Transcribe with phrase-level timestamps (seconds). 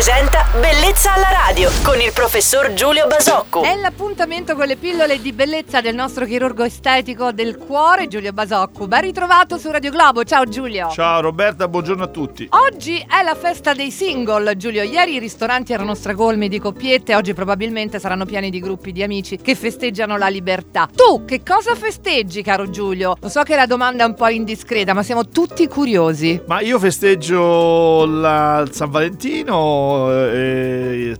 [0.00, 3.62] presenta Bellezza alla radio con il professor Giulio Basocco.
[3.62, 8.86] È l'appuntamento con le pillole di bellezza del nostro chirurgo estetico del cuore, Giulio Basocco.
[8.88, 10.24] Ben ritrovato su Radio Globo.
[10.24, 10.88] Ciao Giulio.
[10.90, 12.48] Ciao Roberta, buongiorno a tutti.
[12.50, 14.82] Oggi è la festa dei single, Giulio.
[14.82, 19.36] Ieri i ristoranti erano stracolmi di coppiette, oggi probabilmente saranno pieni di gruppi di amici
[19.36, 20.88] che festeggiano la libertà.
[20.94, 23.18] Tu che cosa festeggi, caro Giulio?
[23.20, 26.40] Lo so che la domanda è un po' indiscreta, ma siamo tutti curiosi.
[26.46, 30.59] Ma io festeggio la San Valentino, eh,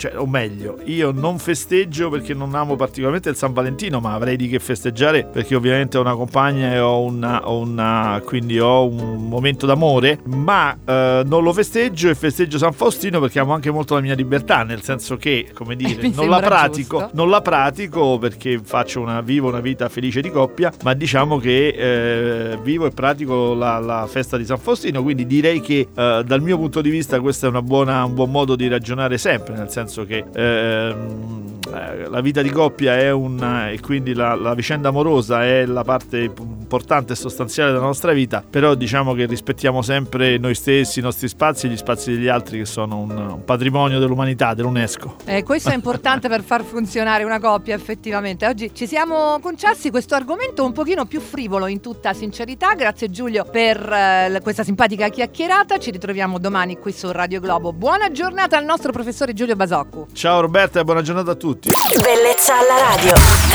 [0.01, 4.37] cioè, o meglio, io non festeggio perché non amo particolarmente il San Valentino, ma avrei
[4.37, 8.87] di che festeggiare perché ovviamente ho una compagna e ho una, ho una quindi ho
[8.87, 13.71] un momento d'amore, ma eh, non lo festeggio e festeggio San Faustino perché amo anche
[13.71, 18.17] molto la mia libertà, nel senso che, come dire, non la pratico, non la pratico
[18.17, 22.91] perché faccio una, vivo una vita felice di coppia, ma diciamo che eh, vivo e
[22.91, 26.89] pratico la, la festa di San Faustino, quindi direi che eh, dal mio punto di
[26.89, 31.40] vista questo è una buona- un buon modo di ragionare sempre, nel senso che ehm,
[31.40, 31.40] eh,
[31.71, 36.31] la vita di coppia è un e quindi la, la vicenda amorosa è la parte
[36.71, 41.29] importante e sostanziale della nostra vita, però diciamo che rispettiamo sempre noi stessi, i nostri
[41.29, 45.17] spazi e gli spazi degli altri che sono un, un patrimonio dell'umanità, dell'UNESCO.
[45.25, 48.47] Eh, questo è importante per far funzionare una coppia, effettivamente.
[48.47, 52.75] Oggi ci siamo concessi questo argomento un pochino più frivolo, in tutta sincerità.
[52.75, 55.79] Grazie Giulio per eh, questa simpatica chiacchierata.
[55.79, 57.73] Ci ritroviamo domani qui su Radio Globo.
[57.73, 60.07] Buona giornata al nostro professore Giulio Basoccu.
[60.13, 61.60] Ciao Roberta e buona giornata a tutti.
[61.63, 63.50] Bellezza alla radio.